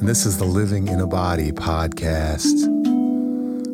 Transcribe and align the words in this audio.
And 0.00 0.08
this 0.08 0.24
is 0.24 0.38
the 0.38 0.46
Living 0.46 0.88
in 0.88 0.98
a 0.98 1.06
Body 1.06 1.52
podcast. 1.52 2.66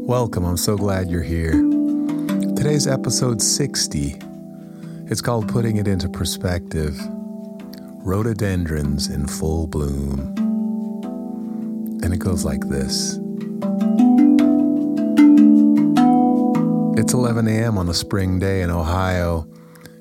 Welcome, 0.09 0.45
I'm 0.45 0.57
so 0.57 0.77
glad 0.77 1.09
you're 1.09 1.23
here. 1.23 1.53
Today's 1.53 2.89
episode 2.89 3.41
60. 3.41 4.19
It's 5.09 5.21
called 5.21 5.49
Putting 5.49 5.77
It 5.77 5.87
Into 5.87 6.09
Perspective 6.09 6.99
Rhododendrons 8.03 9.09
in 9.09 9.29
Full 9.29 9.69
Bloom. 9.69 10.19
And 12.03 12.13
it 12.13 12.19
goes 12.19 12.45
like 12.45 12.63
this 12.69 13.21
It's 17.01 17.15
11 17.15 17.47
a.m. 17.47 17.79
on 17.79 17.89
a 17.89 17.95
spring 17.95 18.41
day 18.41 18.63
in 18.63 18.71
Ohio, 18.73 19.47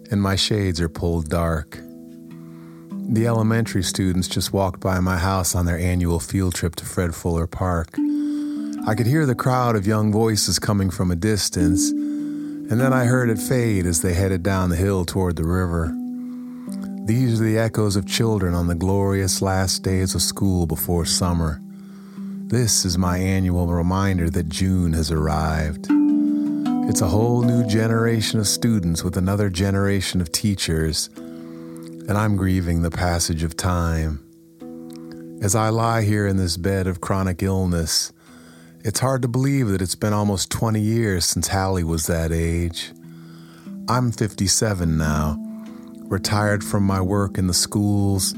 and 0.09 0.23
my 0.23 0.35
shades 0.35 0.81
are 0.81 0.89
pulled 0.89 1.29
dark. 1.29 1.84
The 3.07 3.27
elementary 3.27 3.83
students 3.83 4.27
just 4.27 4.51
walked 4.51 4.79
by 4.79 4.99
my 4.99 5.17
house 5.17 5.53
on 5.55 5.65
their 5.65 5.77
annual 5.77 6.19
field 6.19 6.55
trip 6.55 6.75
to 6.77 6.85
Fred 6.85 7.13
Fuller 7.13 7.45
Park. 7.45 7.89
I 8.87 8.95
could 8.95 9.05
hear 9.05 9.25
the 9.25 9.35
crowd 9.35 9.75
of 9.75 9.85
young 9.85 10.11
voices 10.11 10.57
coming 10.57 10.89
from 10.89 11.11
a 11.11 11.15
distance, 11.15 11.91
and 11.91 12.81
then 12.81 12.93
I 12.93 13.05
heard 13.05 13.29
it 13.29 13.37
fade 13.37 13.85
as 13.85 14.01
they 14.01 14.15
headed 14.15 14.41
down 14.41 14.69
the 14.69 14.75
hill 14.75 15.05
toward 15.05 15.35
the 15.35 15.45
river. 15.45 15.95
These 17.05 17.39
are 17.39 17.43
the 17.43 17.59
echoes 17.59 17.95
of 17.95 18.07
children 18.07 18.55
on 18.55 18.67
the 18.67 18.75
glorious 18.75 19.41
last 19.41 19.83
days 19.83 20.15
of 20.15 20.21
school 20.23 20.65
before 20.65 21.05
summer. 21.05 21.61
This 22.17 22.85
is 22.85 22.97
my 22.97 23.19
annual 23.19 23.67
reminder 23.67 24.31
that 24.31 24.49
June 24.49 24.93
has 24.93 25.11
arrived. 25.11 25.87
It's 26.89 27.01
a 27.01 27.07
whole 27.07 27.43
new 27.43 27.65
generation 27.67 28.39
of 28.39 28.47
students 28.47 29.03
with 29.03 29.15
another 29.15 29.49
generation 29.49 30.21
of 30.21 30.31
teachers 30.31 31.09
and 32.07 32.17
I'm 32.17 32.35
grieving 32.35 32.83
the 32.83 32.91
passage 32.91 33.41
of 33.41 33.57
time. 33.57 34.19
As 35.41 35.55
I 35.55 35.69
lie 35.69 36.03
here 36.03 36.27
in 36.27 36.37
this 36.37 36.55
bed 36.55 36.85
of 36.85 37.01
chronic 37.01 37.41
illness, 37.41 38.13
it's 38.83 38.99
hard 38.99 39.23
to 39.23 39.27
believe 39.27 39.69
that 39.69 39.81
it's 39.81 39.95
been 39.95 40.13
almost 40.13 40.51
20 40.51 40.79
years 40.79 41.25
since 41.25 41.47
Hallie 41.47 41.83
was 41.83 42.05
that 42.05 42.31
age. 42.31 42.93
I'm 43.89 44.11
57 44.11 44.97
now, 44.97 45.37
retired 46.03 46.63
from 46.63 46.83
my 46.83 47.01
work 47.01 47.39
in 47.39 47.47
the 47.47 47.53
schools, 47.53 48.33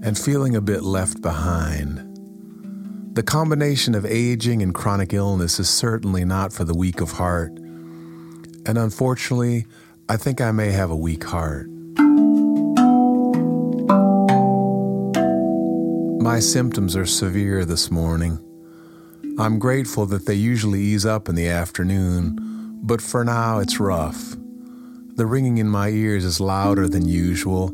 and 0.00 0.16
feeling 0.16 0.54
a 0.54 0.60
bit 0.60 0.84
left 0.84 1.20
behind. 1.20 2.04
The 3.16 3.24
combination 3.24 3.96
of 3.96 4.06
aging 4.06 4.62
and 4.62 4.72
chronic 4.72 5.12
illness 5.12 5.58
is 5.58 5.68
certainly 5.68 6.24
not 6.24 6.52
for 6.52 6.62
the 6.62 6.74
weak 6.74 7.00
of 7.00 7.12
heart. 7.12 7.50
And 7.50 8.78
unfortunately, 8.78 9.66
I 10.08 10.16
think 10.16 10.40
I 10.40 10.52
may 10.52 10.70
have 10.70 10.92
a 10.92 10.96
weak 10.96 11.24
heart. 11.24 11.68
My 16.28 16.40
symptoms 16.40 16.94
are 16.94 17.06
severe 17.06 17.64
this 17.64 17.90
morning. 17.90 18.38
I'm 19.38 19.58
grateful 19.58 20.04
that 20.04 20.26
they 20.26 20.34
usually 20.34 20.78
ease 20.78 21.06
up 21.06 21.26
in 21.26 21.36
the 21.36 21.48
afternoon, 21.48 22.80
but 22.82 23.00
for 23.00 23.24
now 23.24 23.60
it's 23.60 23.80
rough. 23.80 24.36
The 25.16 25.24
ringing 25.24 25.56
in 25.56 25.70
my 25.70 25.88
ears 25.88 26.26
is 26.26 26.38
louder 26.38 26.86
than 26.86 27.08
usual, 27.08 27.70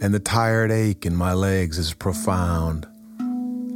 and 0.00 0.14
the 0.14 0.18
tired 0.18 0.72
ache 0.72 1.04
in 1.04 1.14
my 1.14 1.34
legs 1.34 1.76
is 1.76 1.92
profound. 1.92 2.88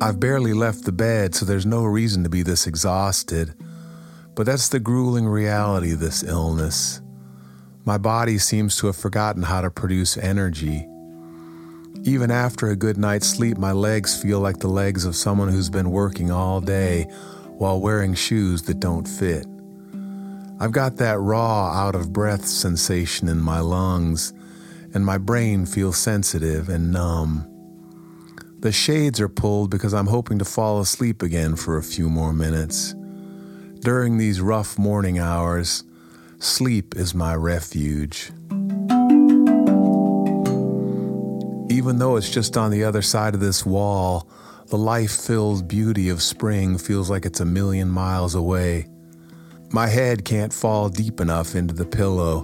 I've 0.00 0.20
barely 0.20 0.54
left 0.54 0.86
the 0.86 0.92
bed, 0.92 1.34
so 1.34 1.44
there's 1.44 1.66
no 1.66 1.84
reason 1.84 2.22
to 2.22 2.30
be 2.30 2.42
this 2.42 2.66
exhausted, 2.66 3.54
but 4.34 4.46
that's 4.46 4.70
the 4.70 4.80
grueling 4.80 5.26
reality 5.26 5.92
of 5.92 6.00
this 6.00 6.22
illness. 6.22 7.02
My 7.84 7.98
body 7.98 8.38
seems 8.38 8.78
to 8.78 8.86
have 8.86 8.96
forgotten 8.96 9.42
how 9.42 9.60
to 9.60 9.70
produce 9.70 10.16
energy. 10.16 10.88
Even 12.02 12.30
after 12.30 12.68
a 12.68 12.76
good 12.76 12.98
night's 12.98 13.28
sleep, 13.28 13.56
my 13.56 13.72
legs 13.72 14.20
feel 14.20 14.40
like 14.40 14.58
the 14.58 14.68
legs 14.68 15.04
of 15.04 15.16
someone 15.16 15.48
who's 15.48 15.70
been 15.70 15.90
working 15.90 16.30
all 16.30 16.60
day 16.60 17.04
while 17.56 17.80
wearing 17.80 18.14
shoes 18.14 18.62
that 18.62 18.80
don't 18.80 19.08
fit. 19.08 19.46
I've 20.60 20.72
got 20.72 20.96
that 20.96 21.18
raw, 21.18 21.72
out 21.72 21.94
of 21.94 22.12
breath 22.12 22.44
sensation 22.46 23.28
in 23.28 23.40
my 23.40 23.60
lungs, 23.60 24.32
and 24.92 25.04
my 25.04 25.18
brain 25.18 25.66
feels 25.66 25.96
sensitive 25.96 26.68
and 26.68 26.92
numb. 26.92 27.50
The 28.60 28.72
shades 28.72 29.20
are 29.20 29.28
pulled 29.28 29.70
because 29.70 29.92
I'm 29.92 30.06
hoping 30.06 30.38
to 30.38 30.44
fall 30.44 30.80
asleep 30.80 31.22
again 31.22 31.56
for 31.56 31.76
a 31.76 31.82
few 31.82 32.08
more 32.08 32.32
minutes. 32.32 32.94
During 33.80 34.16
these 34.16 34.40
rough 34.40 34.78
morning 34.78 35.18
hours, 35.18 35.84
sleep 36.38 36.96
is 36.96 37.14
my 37.14 37.34
refuge. 37.34 38.32
Even 41.84 41.98
though 41.98 42.16
it's 42.16 42.30
just 42.30 42.56
on 42.56 42.70
the 42.70 42.82
other 42.82 43.02
side 43.02 43.34
of 43.34 43.40
this 43.40 43.66
wall, 43.66 44.26
the 44.68 44.78
life 44.78 45.10
filled 45.20 45.68
beauty 45.68 46.08
of 46.08 46.22
spring 46.22 46.78
feels 46.78 47.10
like 47.10 47.26
it's 47.26 47.40
a 47.40 47.44
million 47.44 47.90
miles 47.90 48.34
away. 48.34 48.88
My 49.70 49.88
head 49.88 50.24
can't 50.24 50.50
fall 50.50 50.88
deep 50.88 51.20
enough 51.20 51.54
into 51.54 51.74
the 51.74 51.84
pillow, 51.84 52.40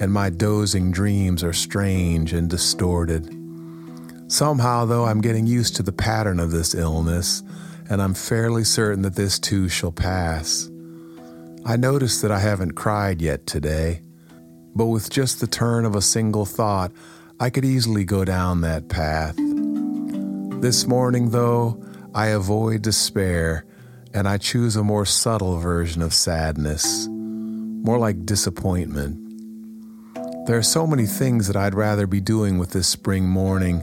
and 0.00 0.12
my 0.12 0.28
dozing 0.28 0.90
dreams 0.90 1.44
are 1.44 1.52
strange 1.52 2.32
and 2.32 2.50
distorted. 2.50 3.32
Somehow, 4.26 4.86
though, 4.86 5.04
I'm 5.04 5.20
getting 5.20 5.46
used 5.46 5.76
to 5.76 5.84
the 5.84 5.92
pattern 5.92 6.40
of 6.40 6.50
this 6.50 6.74
illness, 6.74 7.44
and 7.88 8.02
I'm 8.02 8.14
fairly 8.14 8.64
certain 8.64 9.02
that 9.02 9.14
this 9.14 9.38
too 9.38 9.68
shall 9.68 9.92
pass. 9.92 10.68
I 11.64 11.76
notice 11.76 12.20
that 12.22 12.32
I 12.32 12.40
haven't 12.40 12.72
cried 12.72 13.22
yet 13.22 13.46
today, 13.46 14.02
but 14.74 14.86
with 14.86 15.10
just 15.10 15.38
the 15.38 15.46
turn 15.46 15.84
of 15.84 15.94
a 15.94 16.02
single 16.02 16.44
thought, 16.44 16.90
I 17.42 17.48
could 17.48 17.64
easily 17.64 18.04
go 18.04 18.26
down 18.26 18.60
that 18.60 18.90
path. 18.90 19.34
This 20.60 20.86
morning, 20.86 21.30
though, 21.30 21.82
I 22.14 22.26
avoid 22.26 22.82
despair 22.82 23.64
and 24.12 24.28
I 24.28 24.36
choose 24.36 24.76
a 24.76 24.84
more 24.84 25.06
subtle 25.06 25.56
version 25.56 26.02
of 26.02 26.12
sadness, 26.12 27.08
more 27.08 27.98
like 27.98 28.26
disappointment. 28.26 29.16
There 30.46 30.58
are 30.58 30.62
so 30.62 30.86
many 30.86 31.06
things 31.06 31.46
that 31.46 31.56
I'd 31.56 31.74
rather 31.74 32.06
be 32.06 32.20
doing 32.20 32.58
with 32.58 32.72
this 32.72 32.88
spring 32.88 33.26
morning 33.26 33.82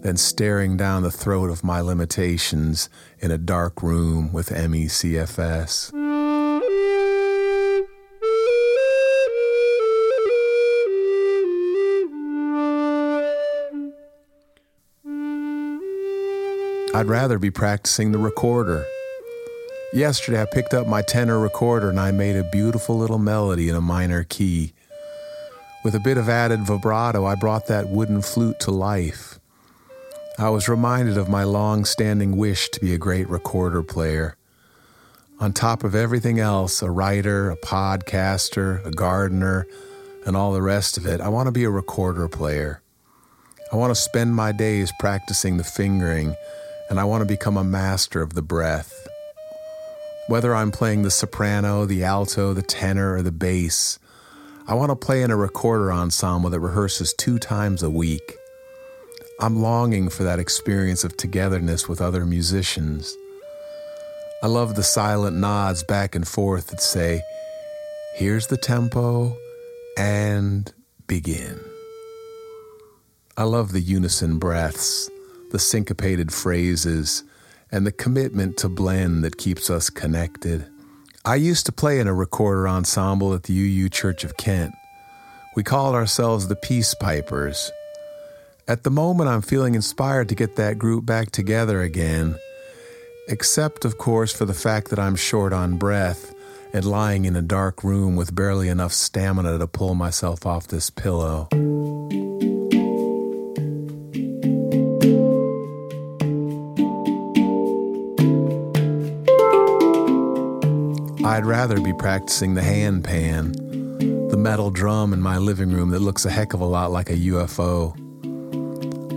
than 0.00 0.16
staring 0.16 0.78
down 0.78 1.02
the 1.02 1.10
throat 1.10 1.50
of 1.50 1.62
my 1.62 1.82
limitations 1.82 2.88
in 3.18 3.30
a 3.30 3.36
dark 3.36 3.82
room 3.82 4.32
with 4.32 4.50
ME/CFS. 4.50 5.92
I'd 16.94 17.08
rather 17.08 17.40
be 17.40 17.50
practicing 17.50 18.12
the 18.12 18.18
recorder. 18.18 18.86
Yesterday, 19.92 20.40
I 20.40 20.44
picked 20.44 20.74
up 20.74 20.86
my 20.86 21.02
tenor 21.02 21.40
recorder 21.40 21.90
and 21.90 21.98
I 21.98 22.12
made 22.12 22.36
a 22.36 22.48
beautiful 22.52 22.96
little 22.96 23.18
melody 23.18 23.68
in 23.68 23.74
a 23.74 23.80
minor 23.80 24.22
key. 24.22 24.74
With 25.82 25.96
a 25.96 26.00
bit 26.00 26.18
of 26.18 26.28
added 26.28 26.60
vibrato, 26.60 27.24
I 27.24 27.34
brought 27.34 27.66
that 27.66 27.88
wooden 27.88 28.22
flute 28.22 28.60
to 28.60 28.70
life. 28.70 29.40
I 30.38 30.50
was 30.50 30.68
reminded 30.68 31.18
of 31.18 31.28
my 31.28 31.42
long 31.42 31.84
standing 31.84 32.36
wish 32.36 32.68
to 32.68 32.80
be 32.80 32.94
a 32.94 32.98
great 32.98 33.28
recorder 33.28 33.82
player. 33.82 34.36
On 35.40 35.52
top 35.52 35.82
of 35.82 35.96
everything 35.96 36.38
else, 36.38 36.80
a 36.80 36.92
writer, 36.92 37.50
a 37.50 37.56
podcaster, 37.56 38.86
a 38.86 38.92
gardener, 38.92 39.66
and 40.24 40.36
all 40.36 40.52
the 40.52 40.62
rest 40.62 40.96
of 40.96 41.06
it, 41.06 41.20
I 41.20 41.28
want 41.28 41.48
to 41.48 41.52
be 41.52 41.64
a 41.64 41.70
recorder 41.70 42.28
player. 42.28 42.82
I 43.72 43.76
want 43.76 43.90
to 43.90 44.00
spend 44.00 44.36
my 44.36 44.52
days 44.52 44.92
practicing 45.00 45.56
the 45.56 45.64
fingering 45.64 46.36
and 46.88 47.00
I 47.00 47.04
want 47.04 47.22
to 47.22 47.26
become 47.26 47.56
a 47.56 47.64
master 47.64 48.22
of 48.22 48.34
the 48.34 48.42
breath. 48.42 49.06
Whether 50.26 50.54
I'm 50.54 50.70
playing 50.70 51.02
the 51.02 51.10
soprano, 51.10 51.84
the 51.84 52.04
alto, 52.04 52.54
the 52.54 52.62
tenor, 52.62 53.14
or 53.14 53.22
the 53.22 53.32
bass, 53.32 53.98
I 54.66 54.74
want 54.74 54.90
to 54.90 54.96
play 54.96 55.22
in 55.22 55.30
a 55.30 55.36
recorder 55.36 55.92
ensemble 55.92 56.50
that 56.50 56.60
rehearses 56.60 57.12
two 57.12 57.38
times 57.38 57.82
a 57.82 57.90
week. 57.90 58.36
I'm 59.40 59.60
longing 59.60 60.08
for 60.08 60.24
that 60.24 60.38
experience 60.38 61.04
of 61.04 61.16
togetherness 61.16 61.88
with 61.88 62.00
other 62.00 62.24
musicians. 62.24 63.14
I 64.42 64.46
love 64.46 64.74
the 64.74 64.82
silent 64.82 65.36
nods 65.36 65.82
back 65.82 66.14
and 66.14 66.26
forth 66.26 66.68
that 66.68 66.80
say, 66.80 67.22
here's 68.16 68.46
the 68.46 68.56
tempo, 68.56 69.36
and 69.98 70.72
begin. 71.06 71.60
I 73.36 73.44
love 73.44 73.72
the 73.72 73.80
unison 73.80 74.38
breaths 74.38 75.10
the 75.54 75.58
syncopated 75.60 76.32
phrases, 76.32 77.22
and 77.70 77.86
the 77.86 77.92
commitment 77.92 78.56
to 78.56 78.68
blend 78.68 79.22
that 79.22 79.38
keeps 79.38 79.70
us 79.70 79.88
connected. 79.88 80.66
I 81.24 81.36
used 81.36 81.64
to 81.66 81.72
play 81.72 82.00
in 82.00 82.08
a 82.08 82.12
recorder 82.12 82.66
ensemble 82.66 83.32
at 83.34 83.44
the 83.44 83.54
UU 83.54 83.88
Church 83.88 84.24
of 84.24 84.36
Kent. 84.36 84.74
We 85.54 85.62
called 85.62 85.94
ourselves 85.94 86.48
the 86.48 86.56
Peace 86.56 86.92
Pipers. 86.94 87.70
At 88.66 88.82
the 88.82 88.90
moment, 88.90 89.28
I'm 89.28 89.42
feeling 89.42 89.76
inspired 89.76 90.28
to 90.30 90.34
get 90.34 90.56
that 90.56 90.76
group 90.76 91.06
back 91.06 91.30
together 91.30 91.82
again, 91.82 92.34
except, 93.28 93.84
of 93.84 93.96
course, 93.96 94.32
for 94.32 94.46
the 94.46 94.54
fact 94.54 94.90
that 94.90 94.98
I'm 94.98 95.14
short 95.14 95.52
on 95.52 95.78
breath 95.78 96.34
and 96.72 96.84
lying 96.84 97.26
in 97.26 97.36
a 97.36 97.42
dark 97.42 97.84
room 97.84 98.16
with 98.16 98.34
barely 98.34 98.68
enough 98.68 98.92
stamina 98.92 99.56
to 99.58 99.68
pull 99.68 99.94
myself 99.94 100.46
off 100.46 100.66
this 100.66 100.90
pillow. 100.90 101.48
I'd 111.34 111.46
rather 111.46 111.80
be 111.80 111.92
practicing 111.92 112.54
the 112.54 112.60
handpan, 112.60 114.30
the 114.30 114.36
metal 114.36 114.70
drum 114.70 115.12
in 115.12 115.20
my 115.20 115.36
living 115.36 115.72
room 115.72 115.90
that 115.90 115.98
looks 115.98 116.24
a 116.24 116.30
heck 116.30 116.54
of 116.54 116.60
a 116.60 116.64
lot 116.64 116.92
like 116.92 117.10
a 117.10 117.16
UFO. 117.16 117.92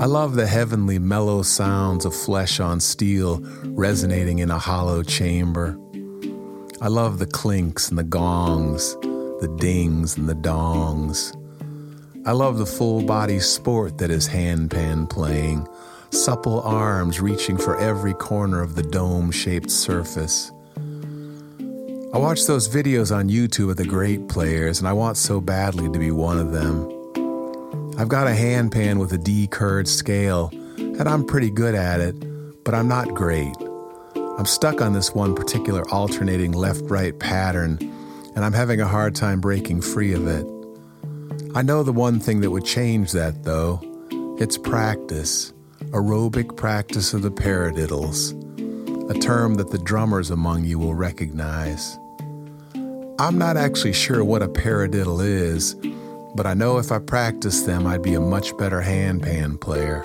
I 0.01 0.05
love 0.05 0.33
the 0.33 0.47
heavenly 0.47 0.97
mellow 0.97 1.43
sounds 1.43 2.05
of 2.05 2.15
flesh 2.15 2.59
on 2.59 2.79
steel 2.79 3.39
resonating 3.65 4.39
in 4.39 4.49
a 4.49 4.57
hollow 4.57 5.03
chamber. 5.03 5.79
I 6.81 6.87
love 6.87 7.19
the 7.19 7.27
clinks 7.27 7.89
and 7.89 7.99
the 7.99 8.03
gongs, 8.03 8.95
the 8.95 9.55
dings 9.59 10.17
and 10.17 10.27
the 10.27 10.33
dongs. 10.33 11.35
I 12.25 12.31
love 12.31 12.57
the 12.57 12.65
full 12.65 13.03
body 13.03 13.39
sport 13.39 13.99
that 13.99 14.09
is 14.09 14.27
handpan 14.27 15.07
playing, 15.07 15.67
supple 16.09 16.61
arms 16.61 17.21
reaching 17.21 17.59
for 17.59 17.77
every 17.77 18.15
corner 18.15 18.63
of 18.63 18.73
the 18.73 18.81
dome 18.81 19.29
shaped 19.29 19.69
surface. 19.69 20.51
I 22.17 22.19
watch 22.19 22.47
those 22.47 22.67
videos 22.67 23.15
on 23.15 23.29
YouTube 23.29 23.69
of 23.69 23.77
the 23.77 23.85
great 23.85 24.27
players, 24.27 24.79
and 24.79 24.87
I 24.87 24.93
want 24.93 25.17
so 25.17 25.39
badly 25.39 25.87
to 25.87 25.99
be 25.99 26.09
one 26.09 26.39
of 26.39 26.51
them. 26.51 26.89
I've 27.95 28.07
got 28.07 28.25
a 28.25 28.31
handpan 28.31 28.97
with 28.97 29.13
a 29.13 29.19
D 29.19 29.45
Kurd 29.45 29.87
scale, 29.87 30.49
and 30.77 31.07
I'm 31.07 31.23
pretty 31.23 31.51
good 31.51 31.75
at 31.75 31.99
it, 31.99 32.15
but 32.63 32.73
I'm 32.73 32.87
not 32.87 33.13
great. 33.13 33.53
I'm 34.15 34.47
stuck 34.47 34.81
on 34.81 34.93
this 34.93 35.13
one 35.13 35.35
particular 35.35 35.87
alternating 35.91 36.53
left 36.53 36.81
right 36.85 37.17
pattern, 37.19 37.77
and 38.35 38.43
I'm 38.43 38.53
having 38.53 38.81
a 38.81 38.87
hard 38.87 39.13
time 39.13 39.39
breaking 39.39 39.81
free 39.81 40.13
of 40.13 40.25
it. 40.25 40.47
I 41.53 41.61
know 41.61 41.83
the 41.83 41.93
one 41.93 42.19
thing 42.19 42.41
that 42.41 42.49
would 42.49 42.65
change 42.65 43.11
that, 43.11 43.43
though 43.43 43.79
it's 44.39 44.57
practice, 44.57 45.53
aerobic 45.91 46.57
practice 46.57 47.13
of 47.13 47.21
the 47.21 47.29
paradiddles, 47.29 48.33
a 49.15 49.19
term 49.19 49.53
that 49.53 49.69
the 49.69 49.77
drummers 49.77 50.31
among 50.31 50.65
you 50.65 50.79
will 50.79 50.95
recognize. 50.95 51.99
I'm 53.19 53.37
not 53.37 53.57
actually 53.57 53.93
sure 53.93 54.23
what 54.23 54.43
a 54.43 54.47
paradiddle 54.47 55.25
is 55.25 55.75
but 56.37 56.45
I 56.45 56.53
know 56.53 56.77
if 56.77 56.91
I 56.91 56.99
practiced 56.99 57.65
them, 57.65 57.87
I'd 57.87 58.03
be 58.03 58.13
a 58.13 58.21
much 58.21 58.55
better 58.57 58.79
handpan 58.79 59.59
player. 59.59 60.03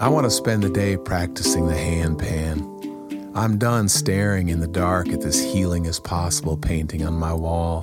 I 0.00 0.08
want 0.08 0.24
to 0.24 0.30
spend 0.30 0.62
the 0.62 0.70
day 0.70 0.96
practicing 0.96 1.66
the 1.66 1.74
handpan. 1.74 3.30
I'm 3.34 3.58
done 3.58 3.90
staring 3.90 4.48
in 4.48 4.60
the 4.60 4.66
dark 4.66 5.10
at 5.10 5.20
this 5.20 5.42
healing 5.42 5.86
as 5.86 6.00
possible 6.00 6.56
painting 6.56 7.04
on 7.04 7.12
my 7.12 7.34
wall. 7.34 7.82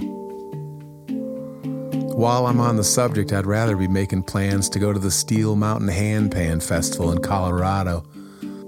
While 2.16 2.48
I'm 2.48 2.60
on 2.60 2.76
the 2.76 2.84
subject, 2.84 3.32
I'd 3.32 3.46
rather 3.46 3.78
be 3.78 3.88
making 3.88 4.24
plans 4.24 4.68
to 4.70 4.80
go 4.80 4.92
to 4.92 5.00
the 5.00 5.12
Steel 5.12 5.56
Mountain 5.56 5.90
Handpan 5.90 6.62
Festival 6.62 7.12
in 7.12 7.20
Colorado. 7.20 8.04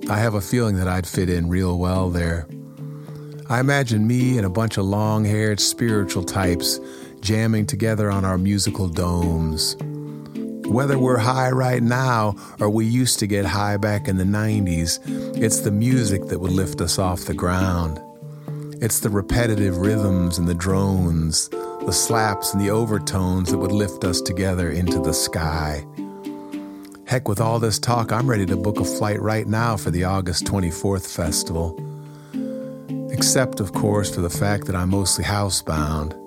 I 0.10 0.20
have 0.20 0.36
a 0.36 0.42
feeling 0.42 0.76
that 0.76 0.88
I'd 0.88 1.08
fit 1.08 1.28
in 1.28 1.50
real 1.50 1.80
well 1.80 2.12
there. 2.12 2.48
I 3.52 3.60
imagine 3.60 4.08
me 4.08 4.38
and 4.38 4.46
a 4.46 4.50
bunch 4.50 4.78
of 4.78 4.86
long 4.86 5.26
haired 5.26 5.60
spiritual 5.60 6.24
types 6.24 6.80
jamming 7.20 7.66
together 7.66 8.10
on 8.10 8.24
our 8.24 8.38
musical 8.38 8.88
domes. 8.88 9.76
Whether 10.70 10.98
we're 10.98 11.18
high 11.18 11.52
right 11.52 11.84
now 11.84 12.38
or 12.62 12.70
we 12.70 12.86
used 12.86 13.20
to 13.20 13.28
get 13.28 13.44
high 13.44 13.76
back 13.76 14.08
in 14.08 14.16
the 14.16 14.24
90s, 14.24 15.02
it's 15.38 15.60
the 15.60 15.72
music 15.72 16.28
that 16.28 16.40
would 16.40 16.54
lift 16.54 16.80
us 16.80 16.98
off 16.98 17.26
the 17.26 17.34
ground. 17.34 18.00
It's 18.82 19.02
the 19.02 19.10
repetitive 19.10 19.80
rhythms 19.80 20.38
and 20.38 20.48
the 20.48 20.56
drones, 20.56 21.50
the 21.50 21.92
slaps 21.92 22.54
and 22.54 22.62
the 22.64 22.72
overtones 22.72 23.52
that 23.52 23.58
would 23.58 23.74
lift 23.74 24.06
us 24.06 24.22
together 24.22 24.72
into 24.72 25.02
the 25.02 25.14
sky. 25.14 25.86
Heck, 27.06 27.28
with 27.28 27.42
all 27.42 27.60
this 27.60 27.80
talk, 27.80 28.14
I'm 28.14 28.30
ready 28.30 28.46
to 28.46 28.56
book 28.56 28.80
a 28.80 28.86
flight 28.86 29.22
right 29.22 29.46
now 29.46 29.76
for 29.76 29.92
the 29.92 30.06
August 30.06 30.46
24th 30.46 31.14
festival. 31.14 31.91
Except, 33.12 33.60
of 33.60 33.74
course, 33.74 34.14
for 34.14 34.22
the 34.22 34.30
fact 34.30 34.66
that 34.66 34.76
I'm 34.76 34.90
mostly 34.90 35.24
housebound. 35.24 36.18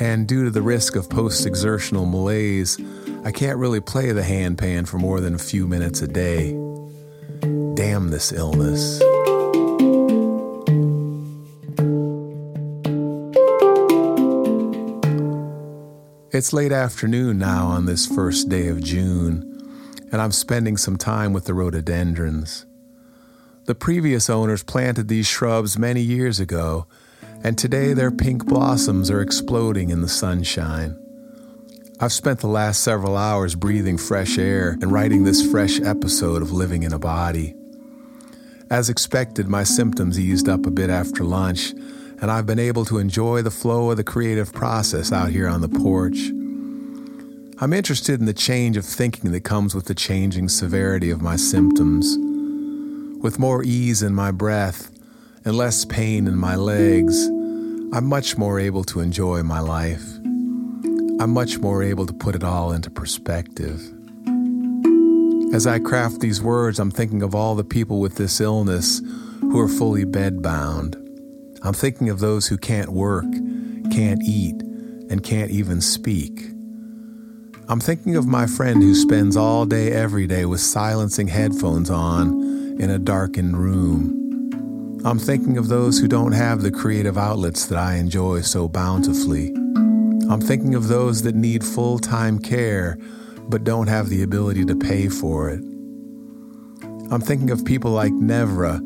And 0.00 0.26
due 0.26 0.44
to 0.44 0.50
the 0.50 0.62
risk 0.62 0.96
of 0.96 1.10
post 1.10 1.46
exertional 1.46 2.06
malaise, 2.06 2.78
I 3.24 3.30
can't 3.30 3.58
really 3.58 3.80
play 3.80 4.10
the 4.12 4.22
handpan 4.22 4.88
for 4.88 4.98
more 4.98 5.20
than 5.20 5.34
a 5.34 5.38
few 5.38 5.66
minutes 5.66 6.00
a 6.00 6.08
day. 6.08 6.52
Damn 7.74 8.08
this 8.08 8.32
illness. 8.32 9.00
It's 16.34 16.54
late 16.54 16.72
afternoon 16.72 17.36
now 17.36 17.66
on 17.66 17.84
this 17.84 18.06
first 18.06 18.48
day 18.48 18.68
of 18.68 18.82
June, 18.82 19.42
and 20.10 20.22
I'm 20.22 20.32
spending 20.32 20.78
some 20.78 20.96
time 20.96 21.34
with 21.34 21.44
the 21.44 21.52
rhododendrons. 21.52 22.64
The 23.64 23.74
previous 23.74 24.28
owners 24.28 24.62
planted 24.62 25.08
these 25.08 25.26
shrubs 25.26 25.78
many 25.78 26.00
years 26.00 26.40
ago 26.40 26.86
and 27.44 27.58
today 27.58 27.92
their 27.92 28.10
pink 28.10 28.46
blossoms 28.46 29.10
are 29.10 29.20
exploding 29.20 29.90
in 29.90 30.00
the 30.00 30.08
sunshine. 30.08 30.98
I've 32.00 32.12
spent 32.12 32.40
the 32.40 32.48
last 32.48 32.82
several 32.82 33.16
hours 33.16 33.54
breathing 33.54 33.98
fresh 33.98 34.38
air 34.38 34.70
and 34.80 34.92
writing 34.92 35.24
this 35.24 35.48
fresh 35.50 35.80
episode 35.80 36.42
of 36.42 36.52
Living 36.52 36.82
in 36.82 36.92
a 36.92 36.98
Body. 36.98 37.54
As 38.70 38.88
expected, 38.88 39.48
my 39.48 39.64
symptoms 39.64 40.18
eased 40.18 40.48
up 40.48 40.66
a 40.66 40.70
bit 40.70 40.88
after 40.88 41.24
lunch, 41.24 41.72
and 42.20 42.30
I've 42.30 42.46
been 42.46 42.58
able 42.58 42.84
to 42.86 42.98
enjoy 42.98 43.42
the 43.42 43.50
flow 43.50 43.90
of 43.90 43.96
the 43.96 44.04
creative 44.04 44.52
process 44.52 45.12
out 45.12 45.30
here 45.30 45.48
on 45.48 45.60
the 45.60 45.68
porch. 45.68 46.30
I'm 47.60 47.72
interested 47.72 48.18
in 48.18 48.26
the 48.26 48.32
change 48.32 48.76
of 48.76 48.84
thinking 48.84 49.30
that 49.32 49.44
comes 49.44 49.74
with 49.74 49.86
the 49.86 49.94
changing 49.94 50.48
severity 50.48 51.10
of 51.10 51.22
my 51.22 51.36
symptoms. 51.36 52.16
With 53.22 53.38
more 53.38 53.62
ease 53.62 54.02
in 54.02 54.16
my 54.16 54.32
breath, 54.32 54.90
and 55.44 55.56
less 55.56 55.84
pain 55.84 56.26
in 56.26 56.36
my 56.36 56.56
legs, 56.56 57.26
I'm 57.92 58.06
much 58.06 58.36
more 58.36 58.58
able 58.58 58.82
to 58.84 58.98
enjoy 58.98 59.44
my 59.44 59.60
life. 59.60 60.02
I'm 61.20 61.30
much 61.30 61.58
more 61.60 61.84
able 61.84 62.04
to 62.06 62.12
put 62.12 62.34
it 62.34 62.42
all 62.42 62.72
into 62.72 62.90
perspective. 62.90 63.80
As 65.54 65.68
I 65.68 65.78
craft 65.78 66.18
these 66.18 66.42
words, 66.42 66.80
I'm 66.80 66.90
thinking 66.90 67.22
of 67.22 67.32
all 67.32 67.54
the 67.54 67.62
people 67.62 68.00
with 68.00 68.16
this 68.16 68.40
illness 68.40 69.00
who 69.40 69.60
are 69.60 69.68
fully 69.68 70.04
bedbound. 70.04 70.96
I'm 71.62 71.74
thinking 71.74 72.08
of 72.08 72.18
those 72.18 72.48
who 72.48 72.58
can't 72.58 72.88
work, 72.88 73.30
can't 73.92 74.20
eat, 74.24 74.60
and 75.10 75.22
can't 75.22 75.52
even 75.52 75.80
speak. 75.80 76.48
I'm 77.68 77.78
thinking 77.78 78.16
of 78.16 78.26
my 78.26 78.46
friend 78.46 78.82
who 78.82 78.96
spends 78.96 79.36
all 79.36 79.64
day 79.64 79.92
every 79.92 80.26
day 80.26 80.44
with 80.44 80.60
silencing 80.60 81.28
headphones 81.28 81.88
on 81.88 82.61
in 82.78 82.90
a 82.90 82.98
darkened 82.98 83.56
room. 83.56 85.00
I'm 85.04 85.18
thinking 85.18 85.58
of 85.58 85.68
those 85.68 85.98
who 85.98 86.08
don't 86.08 86.32
have 86.32 86.62
the 86.62 86.70
creative 86.70 87.18
outlets 87.18 87.66
that 87.66 87.78
I 87.78 87.96
enjoy 87.96 88.42
so 88.42 88.68
bountifully. 88.68 89.48
I'm 90.30 90.40
thinking 90.40 90.74
of 90.74 90.88
those 90.88 91.22
that 91.22 91.34
need 91.34 91.64
full 91.64 91.98
time 91.98 92.38
care 92.38 92.96
but 93.48 93.64
don't 93.64 93.88
have 93.88 94.08
the 94.08 94.22
ability 94.22 94.64
to 94.64 94.76
pay 94.76 95.08
for 95.08 95.50
it. 95.50 95.60
I'm 97.10 97.20
thinking 97.20 97.50
of 97.50 97.64
people 97.64 97.90
like 97.90 98.12
Nevra, 98.12 98.78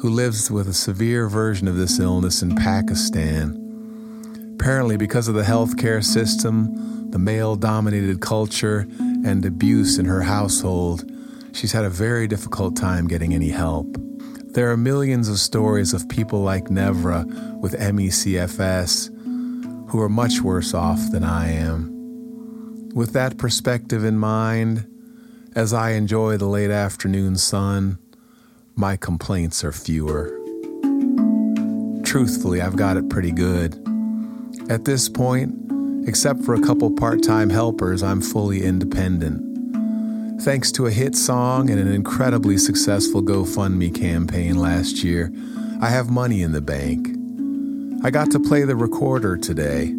who 0.00 0.08
lives 0.08 0.50
with 0.50 0.68
a 0.68 0.72
severe 0.72 1.28
version 1.28 1.68
of 1.68 1.76
this 1.76 1.98
illness 1.98 2.42
in 2.42 2.54
Pakistan. 2.54 3.62
Apparently, 4.54 4.96
because 4.96 5.28
of 5.28 5.34
the 5.34 5.42
healthcare 5.42 6.02
system, 6.02 7.10
the 7.10 7.18
male 7.18 7.56
dominated 7.56 8.20
culture, 8.20 8.86
and 8.98 9.44
abuse 9.44 9.98
in 9.98 10.06
her 10.06 10.22
household, 10.22 11.04
she's 11.56 11.72
had 11.72 11.84
a 11.84 11.90
very 11.90 12.28
difficult 12.28 12.76
time 12.76 13.08
getting 13.08 13.32
any 13.32 13.48
help. 13.48 13.96
There 14.52 14.70
are 14.70 14.76
millions 14.76 15.28
of 15.28 15.38
stories 15.38 15.94
of 15.94 16.08
people 16.08 16.40
like 16.40 16.66
Nevra 16.66 17.24
with 17.60 17.72
MECFS 17.72 19.10
who 19.88 20.00
are 20.00 20.08
much 20.08 20.40
worse 20.40 20.74
off 20.74 21.00
than 21.10 21.24
I 21.24 21.50
am. 21.50 21.92
With 22.94 23.12
that 23.14 23.38
perspective 23.38 24.04
in 24.04 24.18
mind, 24.18 24.86
as 25.54 25.72
I 25.72 25.92
enjoy 25.92 26.36
the 26.36 26.46
late 26.46 26.70
afternoon 26.70 27.36
sun, 27.36 27.98
my 28.74 28.96
complaints 28.96 29.64
are 29.64 29.72
fewer. 29.72 30.28
Truthfully, 32.04 32.60
I've 32.60 32.76
got 32.76 32.96
it 32.96 33.08
pretty 33.08 33.32
good. 33.32 33.74
At 34.68 34.84
this 34.84 35.08
point, 35.08 35.54
except 36.06 36.44
for 36.44 36.54
a 36.54 36.60
couple 36.60 36.90
part 36.90 37.22
time 37.22 37.50
helpers, 37.50 38.02
I'm 38.02 38.20
fully 38.20 38.62
independent. 38.62 39.45
Thanks 40.40 40.70
to 40.72 40.86
a 40.86 40.90
hit 40.90 41.16
song 41.16 41.70
and 41.70 41.80
an 41.80 41.92
incredibly 41.92 42.58
successful 42.58 43.22
GoFundMe 43.22 43.92
campaign 43.92 44.56
last 44.56 45.02
year, 45.02 45.32
I 45.80 45.88
have 45.88 46.10
money 46.10 46.42
in 46.42 46.52
the 46.52 46.60
bank. 46.60 47.08
I 48.04 48.10
got 48.10 48.30
to 48.30 48.38
play 48.38 48.62
the 48.62 48.76
recorder 48.76 49.36
today. 49.36 49.94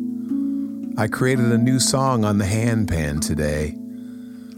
I 0.98 1.08
created 1.08 1.52
a 1.52 1.58
new 1.58 1.80
song 1.80 2.24
on 2.24 2.38
the 2.38 2.46
handpan 2.46 3.20
today. 3.20 3.76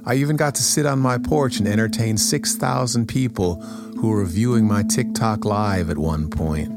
I 0.06 0.16
even 0.16 0.36
got 0.36 0.54
to 0.56 0.64
sit 0.64 0.86
on 0.86 1.00
my 1.00 1.18
porch 1.18 1.58
and 1.60 1.68
entertain 1.68 2.18
6,000 2.18 3.08
people 3.08 3.62
who 4.00 4.10
were 4.10 4.26
viewing 4.26 4.68
my 4.68 4.84
TikTok 4.84 5.46
live 5.46 5.90
at 5.90 5.98
one 5.98 6.30
point. 6.30 6.72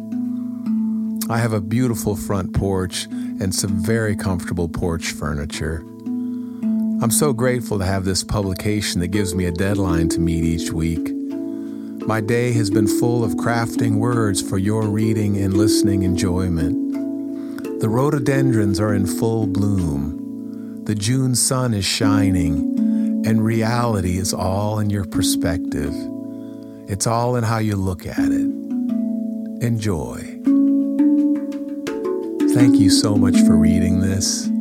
I 1.31 1.39
have 1.39 1.53
a 1.53 1.61
beautiful 1.61 2.17
front 2.17 2.55
porch 2.55 3.07
and 3.07 3.55
some 3.55 3.83
very 3.83 4.17
comfortable 4.17 4.69
porch 4.69 5.11
furniture. 5.11 5.85
I'm 7.03 7.11
so 7.11 7.33
grateful 7.33 7.81
to 7.81 7.85
have 7.85 8.05
this 8.05 8.23
publication 8.23 9.01
that 9.01 9.09
gives 9.09 9.35
me 9.35 9.47
a 9.47 9.51
deadline 9.51 10.09
to 10.11 10.21
meet 10.21 10.45
each 10.45 10.71
week. 10.71 11.13
My 12.07 12.21
day 12.21 12.53
has 12.53 12.71
been 12.71 12.87
full 12.87 13.25
of 13.25 13.33
crafting 13.33 13.97
words 13.97 14.41
for 14.41 14.57
your 14.57 14.85
reading 14.85 15.37
and 15.37 15.57
listening 15.57 16.05
enjoyment. 16.05 17.81
The 17.81 17.89
rhododendrons 17.89 18.79
are 18.79 18.95
in 18.95 19.09
full 19.09 19.49
bloom. 19.49 20.85
The 20.85 20.95
June 20.95 21.35
sun 21.35 21.75
is 21.75 21.85
shining, 21.85 23.25
and 23.27 23.45
reality 23.45 24.19
is 24.19 24.33
all 24.33 24.79
in 24.79 24.89
your 24.89 25.05
perspective. 25.05 25.93
It's 26.87 27.09
all 27.09 27.35
in 27.35 27.43
how 27.43 27.59
you 27.59 27.75
look 27.75 28.07
at 28.07 28.17
it. 28.17 28.49
Enjoy. 29.61 30.19
Thank 32.55 32.77
you 32.77 32.91
so 32.91 33.17
much 33.17 33.41
for 33.41 33.57
reading 33.57 33.99
this. 33.99 34.52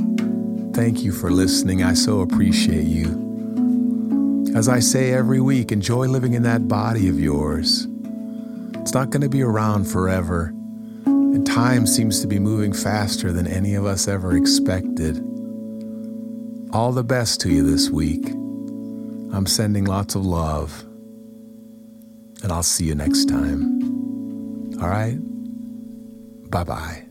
Thank 0.82 1.04
you 1.04 1.12
for 1.12 1.30
listening. 1.30 1.84
I 1.84 1.94
so 1.94 2.22
appreciate 2.22 2.88
you. 2.88 4.50
As 4.56 4.68
I 4.68 4.80
say 4.80 5.14
every 5.14 5.40
week, 5.40 5.72
enjoy 5.72 6.08
living 6.08 6.34
in 6.34 6.42
that 6.42 6.68
body 6.68 7.08
of 7.08 7.20
yours. 7.20 7.86
It's 8.78 8.92
not 8.92 9.12
going 9.12 9.22
to 9.22 9.30
be 9.30 9.44
around 9.44 9.86
forever, 9.86 10.46
and 11.06 11.46
time 11.46 11.86
seems 11.86 12.20
to 12.22 12.28
be 12.28 12.40
moving 12.40 12.74
faster 12.74 13.32
than 13.32 13.46
any 13.46 13.76
of 13.76 13.86
us 13.86 14.08
ever 14.08 14.36
expected. 14.36 15.18
All 16.74 16.92
the 16.92 17.04
best 17.04 17.42
to 17.42 17.50
you 17.50 17.64
this 17.64 17.92
week. 17.92 18.32
I'm 18.32 19.46
sending 19.46 19.86
lots 19.86 20.16
of 20.16 20.26
love, 20.26 20.82
and 22.42 22.52
I'll 22.52 22.64
see 22.64 22.86
you 22.86 22.96
next 22.96 23.26
time. 23.26 24.82
All 24.82 24.90
right? 24.90 25.20
Bye 26.50 26.64
bye. 26.64 27.11